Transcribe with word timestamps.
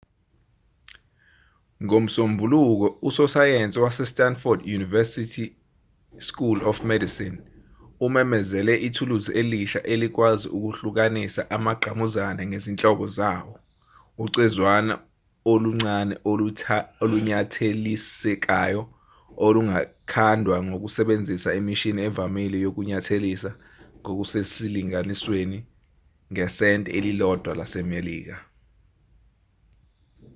ngomsombuluko 1.85 2.87
usosayensi 3.07 3.77
wase-stanford 3.83 4.59
university 4.77 5.45
school 6.27 6.57
of 6.69 6.75
medicine 6.91 7.37
umemezele 8.05 8.73
ithuluzi 8.87 9.31
elisha 9.41 9.79
elikwazi 9.93 10.47
ukuhlukanisa 10.57 11.41
amagqamuzane 11.55 12.43
ngezinhlobo 12.49 13.05
zawo 13.17 13.53
ucezwana 14.23 14.93
oluncane 15.51 16.13
olunyathelisekayo 17.03 18.81
olungakhandwa 19.45 20.57
ngokusebenzisa 20.67 21.49
imishini 21.59 21.99
evamile 22.09 22.57
yokunyathelisa 22.65 23.51
ngokusesilinganisweni 23.99 25.57
ngesenti 26.33 26.89
elilodwa 26.97 27.51
lasemelika 27.59 28.37